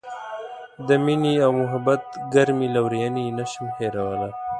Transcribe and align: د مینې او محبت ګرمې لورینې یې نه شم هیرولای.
د 0.87 0.89
مینې 1.03 1.33
او 1.45 1.51
محبت 1.61 2.03
ګرمې 2.33 2.67
لورینې 2.75 3.21
یې 3.27 3.31
نه 3.37 3.45
شم 3.51 3.65
هیرولای. 3.77 4.33